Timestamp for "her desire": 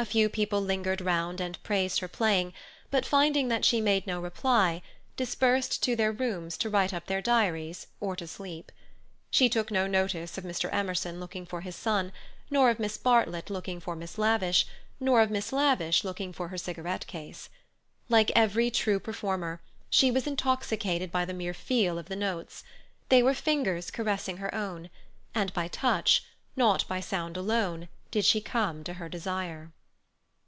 28.94-29.72